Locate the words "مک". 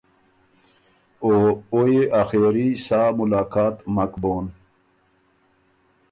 3.95-4.13